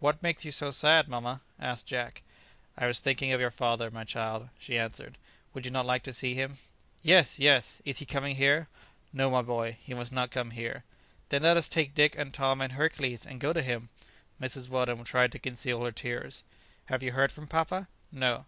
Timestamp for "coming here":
8.04-8.68